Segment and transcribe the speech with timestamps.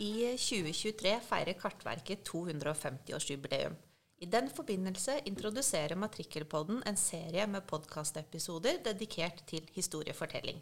[0.00, 3.74] I 2023 feirer Kartverket 250-årsjubileum.
[4.16, 10.56] I den forbindelse introduserer Matrikkelpodden en serie med podkastepisoder dedikert til historiefortelling.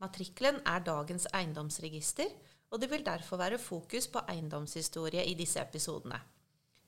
[0.00, 2.32] Matrikkelen er dagens eiendomsregister,
[2.72, 6.22] og det vil derfor være fokus på eiendomshistorie i disse episodene.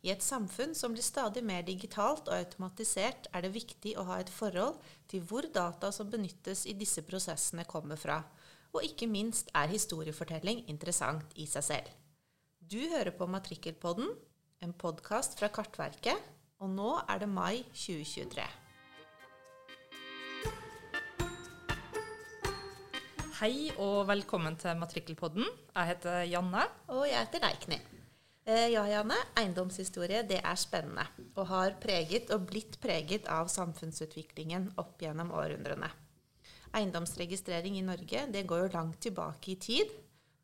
[0.08, 4.22] I et samfunn som blir stadig mer digitalt og automatisert, er det viktig å ha
[4.24, 4.80] et forhold
[5.12, 8.22] til hvor data som benyttes i disse prosessene, kommer fra.
[8.74, 11.90] Og ikke minst er historiefortelling interessant i seg selv.
[12.58, 14.08] Du hører på Matrikkelpodden,
[14.66, 16.18] en podkast fra Kartverket,
[16.58, 18.46] og nå er det mai 2023.
[23.38, 25.46] Hei og velkommen til Matrikkelpodden.
[25.74, 26.66] Jeg heter Janne.
[26.94, 27.78] Og jeg heter Leikny.
[28.46, 29.18] Eh, ja, Janne.
[29.38, 31.06] Eiendomshistorie det er spennende,
[31.36, 35.90] og har preget og blitt preget av samfunnsutviklingen opp gjennom århundrene.
[36.74, 39.92] Eiendomsregistrering i Norge det går jo langt tilbake i tid.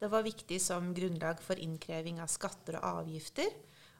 [0.01, 3.51] Det var viktig som grunnlag for innkreving av skatter og avgifter.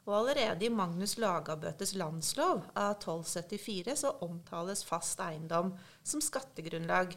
[0.07, 7.13] Og allerede i Magnus Lagabøtes landslov av 1274 så omtales fast eiendom som skattegrunnlag.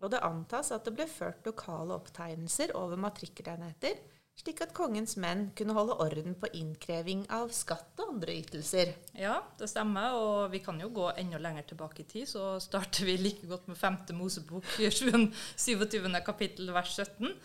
[0.00, 4.00] Og det antas at det ble ført lokale opptegnelser over matrikkelenheter
[4.40, 8.94] slik at kongens menn kunne holde orden på innkreving av skatt og andre ytelser.
[9.18, 13.08] Ja, det stemmer, og vi kan jo gå enda lenger tilbake i tid, så starter
[13.08, 14.00] vi like godt med 5.
[14.16, 16.08] Mosebok, 27.
[16.24, 17.36] kapittel, vers 17.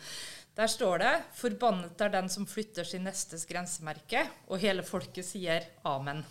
[0.55, 5.67] Der står det 'Forbannet er den som flytter sin nestes grensemerke', og hele folket sier
[5.83, 6.23] amen.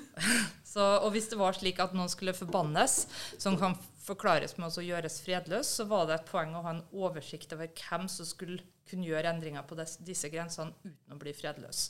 [0.72, 3.04] så, og hvis det var slik at noen skulle forbannes,
[3.36, 3.76] som kan
[4.10, 7.70] forklares med å gjøres fredløs, så var det et poeng å ha en oversikt over
[7.78, 11.82] hvem som skulle kunne gjøre endringer på disse grensene uten å bli fredløs.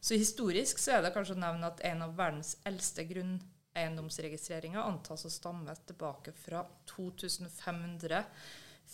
[0.00, 5.24] Så historisk så er det kanskje å nevne at en av verdens eldste grunneiendomsregistreringer antas
[5.24, 8.24] å stamme tilbake fra 2500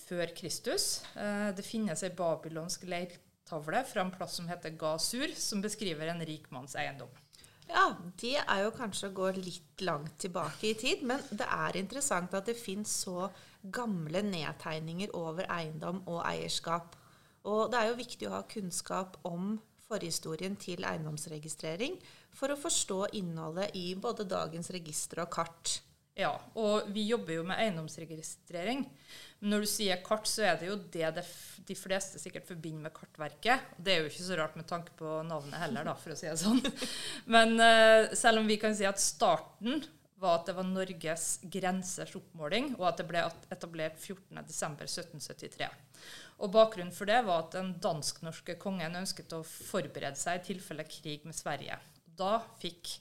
[0.07, 1.01] før Kristus.
[1.19, 6.23] Eh, det finnes ei babylonsk leirtavle fra en plass som heter Gasur, som beskriver en
[6.27, 7.11] rik manns eiendom.
[7.71, 7.85] Ja,
[8.19, 12.35] det er jo kanskje å gå litt langt tilbake i tid, men det er interessant
[12.35, 13.29] at det fins så
[13.63, 16.97] gamle nedtegninger over eiendom og eierskap.
[17.47, 19.55] Og det er jo viktig å ha kunnskap om
[19.87, 21.97] forhistorien til eiendomsregistrering
[22.37, 25.79] for å forstå innholdet i både dagens registre og kart.
[26.19, 28.83] Ja, og vi jobber jo med eiendomsregistrering.
[29.41, 31.25] Når du sier kart, så er det jo det
[31.69, 33.71] de fleste sikkert forbinder med Kartverket.
[33.79, 36.29] Det er jo ikke så rart med tanke på navnet heller, da, for å si
[36.29, 36.61] det sånn.
[37.35, 39.85] Men uh, selv om vi kan si at starten
[40.21, 43.23] var at det var Norges grensers oppmåling, og at det ble
[43.55, 45.71] etablert 14.12.1773.
[46.41, 50.85] Og Bakgrunnen for det var at den dansk-norske kongen ønsket å forberede seg i tilfelle
[50.89, 51.79] krig med Sverige.
[52.21, 52.99] Da fikk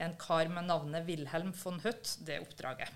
[0.00, 2.90] en kar med navnet Wilhelm von Hutt det oppdraget.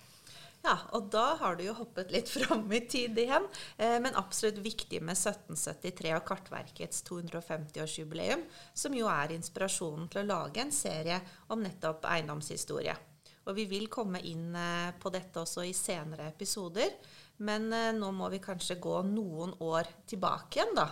[0.64, 3.46] Ja, og da har du jo hoppet litt fram i tid igjen.
[3.76, 10.30] Eh, men absolutt viktig med 1773 og Kartverkets 250-årsjubileum, som jo er inspirasjonen til å
[10.30, 11.20] lage en serie
[11.52, 12.96] om nettopp eiendomshistorie.
[13.44, 16.96] Og vi vil komme inn eh, på dette også i senere episoder.
[17.44, 20.88] Men eh, nå må vi kanskje gå noen år tilbake igjen, da.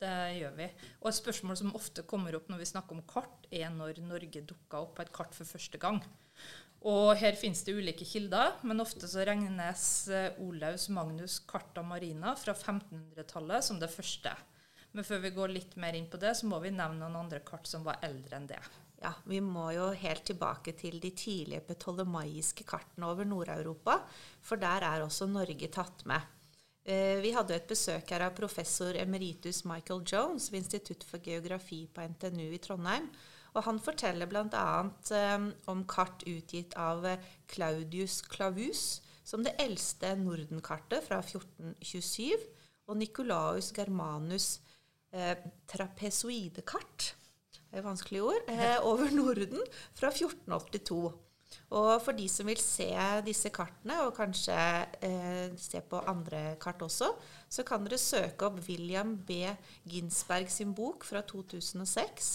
[0.00, 0.68] Det gjør vi.
[1.00, 4.44] Og et spørsmål som ofte kommer opp når vi snakker om kart, er når Norge
[4.44, 6.02] dukka opp på et kart for første gang.
[6.86, 12.36] Og her finnes det ulike kilder, men ofte så regnes eh, Olaus Magnus Carta Marina
[12.38, 14.34] fra 1500-tallet som det første.
[14.92, 17.40] Men før vi går litt mer inn på det, så må vi nevne noen andre
[17.44, 18.60] kart som var eldre enn det
[19.02, 24.00] ja, vi må jo helt tilbake til de tidlige ptolemaiske kartene over Nord-Europa,
[24.42, 26.24] for der er også Norge tatt med.
[26.86, 31.80] Eh, vi hadde et besøk her av professor emeritus Michael Jones ved Institutt for geografi
[31.90, 33.08] på NTNU i Trondheim.
[33.56, 34.68] Og han forteller bl.a.
[35.10, 37.06] Um, om kart utgitt av
[37.48, 38.84] Claudius Clavus
[39.26, 42.44] som det eldste Nordenkartet fra 1427,
[42.86, 44.60] og Nicolaus Germanus
[45.10, 45.34] eh,
[45.66, 47.14] trapezoidekart
[47.76, 49.60] det er vanskelige ord, eh, over Norden
[49.94, 51.12] fra 1482.
[51.74, 52.88] Og for de som vil se
[53.26, 54.56] disse kartene, og kanskje
[55.02, 57.10] eh, se på andre kart også,
[57.50, 59.42] så kan dere søke opp William B.
[59.90, 62.30] Ginsberg sin bok fra 2006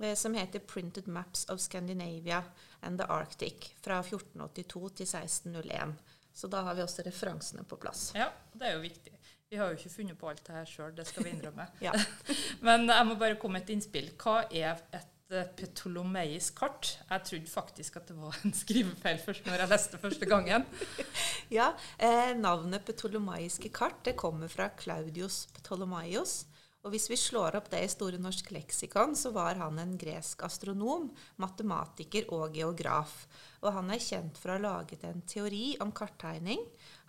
[0.00, 2.42] eh, som heter 'Printed Maps of Scandinavia
[2.80, 5.94] and the Arctic' fra 1482 til 1601.
[6.34, 8.12] Så da har vi også referansene på plass.
[8.14, 9.12] Ja, det er jo viktig.
[9.48, 11.66] Vi har jo ikke funnet på alt det her sjøl, det skal vi innrømme.
[12.66, 14.08] Men jeg må bare komme med et innspill.
[14.18, 16.90] Hva er et eh, petolomeisk kart?
[17.08, 20.66] Jeg trodde faktisk at det var en skrivefeil først når jeg leste første gangen.
[21.58, 26.44] ja, eh, Navnet petolomaiske kart det kommer fra Claudius Ptolomaios.
[26.84, 30.42] Og hvis vi slår opp det i Store norsk leksikon, så var han en gresk
[30.44, 31.06] astronom,
[31.40, 33.22] matematiker og geograf.
[33.64, 36.60] Og han er kjent for å ha laget en teori om karttegning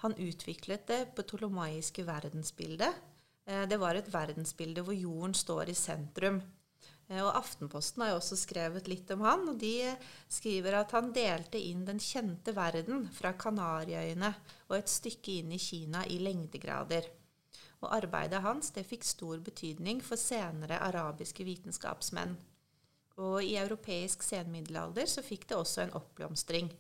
[0.06, 3.03] han utviklet det Petolomaiske verdensbildet,
[3.45, 6.41] Eh, det var et verdensbilde hvor jorden står i sentrum.
[7.07, 9.93] Eh, og Aftenposten har jo også skrevet litt om han, og de
[10.31, 14.31] skriver at han delte inn den kjente verden fra Kanariøyene
[14.69, 17.11] og et stykke inn i Kina i lengdegrader.
[17.83, 22.33] Og arbeidet hans det fikk stor betydning for senere arabiske vitenskapsmenn.
[23.21, 26.71] Og i europeisk senmiddelalder så fikk det også en oppblomstring.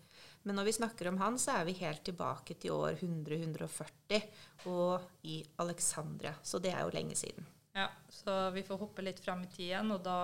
[0.45, 4.25] Men når vi snakker om han, så er vi helt tilbake til år 100-140
[4.69, 6.35] og i Alexandria.
[6.43, 7.47] Så det er jo lenge siden.
[7.75, 10.15] Ja, så vi får hoppe litt frem i tid igjen, og da,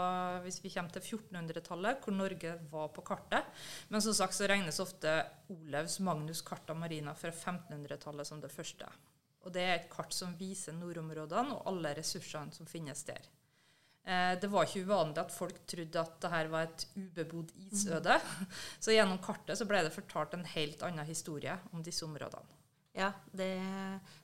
[0.45, 4.79] hvis vi kommer til 1400-tallet, hvor Norge var på kartet Men som sagt så regnes
[4.79, 5.17] ofte
[5.51, 8.87] Olevs Magnus Carta Marina fra 1500-tallet som det første.
[9.43, 13.27] Og det er et kart som viser nordområdene og alle ressursene som finnes der.
[14.07, 18.15] Eh, det var ikke uvanlig at folk trodde at dette var et ubebodd isøde.
[18.15, 18.57] Mm.
[18.87, 22.60] Så gjennom kartet så ble det fortalt en helt annen historie om disse områdene.
[22.91, 23.51] Ja, det,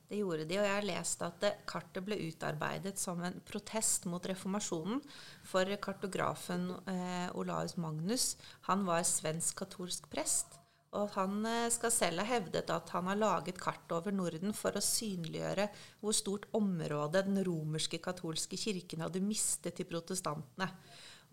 [0.08, 0.58] det, gjorde de.
[0.60, 5.00] Og jeg har lest at kartet ble utarbeidet som en protest mot reformasjonen.
[5.48, 8.34] For kartografen eh, Olaus Magnus
[8.68, 10.58] han var svensk katolsk prest.
[10.96, 14.76] Og han eh, skal selv ha hevdet at han har laget kart over Norden for
[14.76, 15.68] å synliggjøre
[16.00, 20.68] hvor stort område den romerske katolske kirken hadde mistet til protestantene.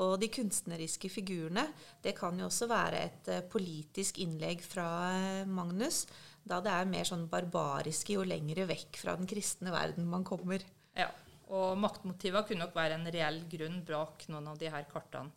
[0.04, 1.64] Og de kunstneriske figurene
[2.04, 6.04] det kan jo også være et uh, politisk innlegg fra uh, Magnus,
[6.46, 10.62] da det er mer sånn barbariske jo lengre vekk fra den kristne verden man kommer.
[10.96, 11.10] Ja,
[11.54, 15.34] og maktmotiver kunne nok være en reell grunn bak noen av de her kartene.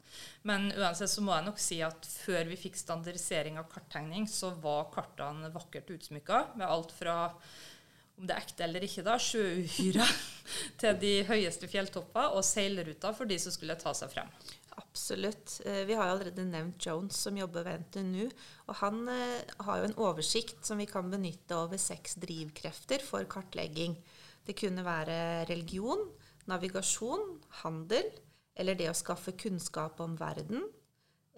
[0.48, 4.52] Men uansett så må jeg nok si at før vi fikk standardisering av karttegning, så
[4.62, 7.18] var kartene vakkert utsmykka med alt fra
[8.18, 10.06] om det er ekte eller ikke, da, sjøuhyre
[10.80, 14.32] til de høyeste fjelltopper og seilruter for de som skulle ta seg frem.
[14.78, 15.60] Absolutt.
[15.64, 18.28] Eh, vi har allerede nevnt Jones, som jobber ved NTNU.
[18.68, 23.26] Og han eh, har jo en oversikt som vi kan benytte over seks drivkrefter for
[23.30, 23.96] kartlegging.
[24.46, 26.06] Det kunne være religion,
[26.48, 27.26] navigasjon,
[27.64, 28.06] handel,
[28.58, 30.62] eller det å skaffe kunnskap om verden,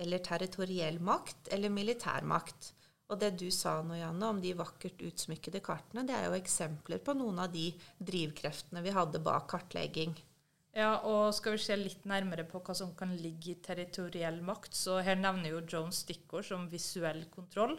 [0.00, 2.74] eller territoriell makt, eller militærmakt.
[3.10, 7.00] Og det du sa nå, Janne, om de vakkert utsmykkede kartene, det er jo eksempler
[7.02, 10.14] på noen av de drivkreftene vi hadde bak kartlegging.
[10.76, 14.76] Ja, og skal vi se litt nærmere på hva som kan ligge i territoriell makt,
[14.78, 17.74] så her nevner jo Jones stikkord som visuell kontroll,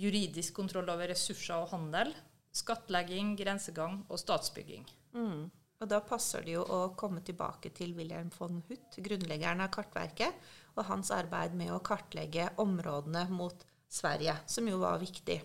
[0.00, 2.10] juridisk kontroll over ressurser og handel,
[2.54, 4.82] skattlegging, grensegang og statsbygging.
[5.14, 5.46] Mm.
[5.82, 10.34] Og da passer det jo å komme tilbake til Wilhelm von Huth, grunnleggeren av Kartverket,
[10.74, 15.38] og hans arbeid med å kartlegge områdene mot Sverige, som jo var viktig.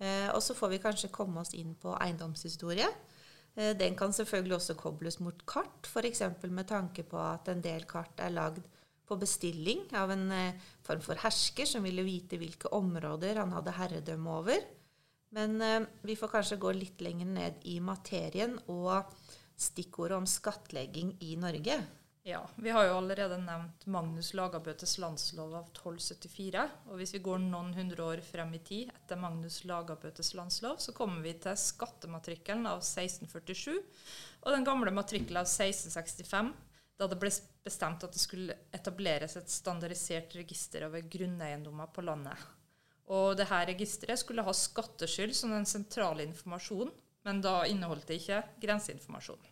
[0.00, 2.88] Eh, og så får vi kanskje komme oss inn på eiendomshistorie.
[3.54, 6.22] Eh, den kan selvfølgelig også kobles mot kart, f.eks.
[6.48, 8.62] med tanke på at en del kart er lagd
[9.04, 13.76] på bestilling av en eh, form for hersker som ville vite hvilke områder han hadde
[13.78, 14.64] herredømme over.
[15.34, 19.10] Men eh, vi får kanskje gå litt lenger ned i materien og
[19.54, 21.78] stikkordet om skattlegging i Norge.
[22.26, 26.62] Ja, Vi har jo allerede nevnt Magnus Lagabøtes landslov av 1274.
[26.88, 30.94] Og hvis vi går noen hundre år frem i tid etter Magnus Lagabøtes landslov, så
[30.96, 36.48] kommer vi til skattematrikkelen av 1647 og den gamle matrikkelen av 1665,
[36.96, 37.34] da det ble
[37.68, 42.40] bestemt at det skulle etableres et standardisert register over grunneiendommer på landet.
[43.12, 46.96] Og dette registeret skulle ha skatteskyld som den sentrale informasjonen,
[47.28, 49.50] men da inneholdt det ikke grenseinformasjon.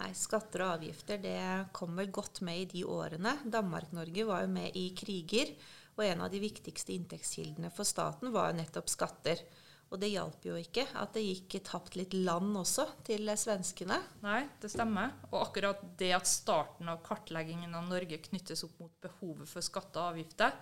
[0.00, 1.40] Nei, Skatter og avgifter det
[1.76, 3.34] kom vel godt med i de årene.
[3.44, 5.52] Danmark-Norge var jo med i kriger,
[5.98, 9.42] og en av de viktigste inntektskildene for staten var jo nettopp skatter.
[9.90, 13.98] Og det hjalp jo ikke at det gikk tapt litt land også til svenskene.
[14.22, 15.16] Nei, det stemmer.
[15.32, 20.00] Og akkurat det at starten av kartleggingen av Norge knyttes opp mot behovet for skatter
[20.00, 20.54] og avgifter,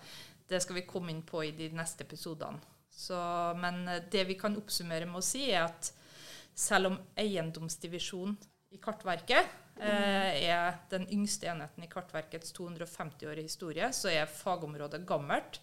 [0.49, 2.59] det skal vi komme inn på i de neste episodene.
[3.61, 5.93] Men det vi kan oppsummere med å si, er at
[6.57, 8.33] selv om eiendomsdivisjon
[8.69, 9.45] i Kartverket
[9.81, 15.61] eh, er den yngste enheten i Kartverkets 250-årige historie, så er fagområdet gammelt.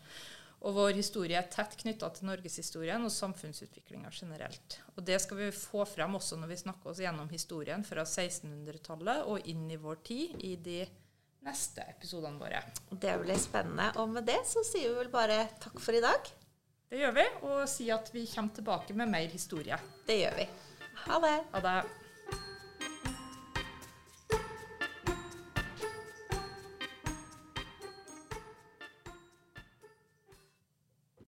[0.67, 4.79] Og vår historie er tett knytta til norgeshistorien og samfunnsutviklinga generelt.
[4.97, 9.29] Og det skal vi få frem også når vi snakker oss gjennom historien fra 1600-tallet
[9.29, 10.81] og inn i vår tid i de
[11.47, 12.65] neste episodene våre.
[12.91, 13.93] Det blir spennende.
[14.01, 16.33] Og med det så sier vi vel bare takk for i dag.
[16.91, 19.79] Det gjør vi, og sier at vi kommer tilbake med mer historie.
[20.09, 20.51] Det gjør vi.
[21.05, 21.37] Ha det.
[21.53, 21.79] Ha det.